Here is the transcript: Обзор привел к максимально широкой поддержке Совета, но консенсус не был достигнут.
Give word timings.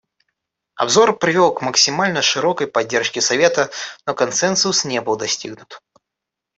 Обзор 0.77 1.15
привел 1.19 1.53
к 1.53 1.61
максимально 1.61 2.23
широкой 2.23 2.65
поддержке 2.65 3.21
Совета, 3.21 3.69
но 4.07 4.15
консенсус 4.15 4.83
не 4.83 4.99
был 4.99 5.15
достигнут. 5.15 5.79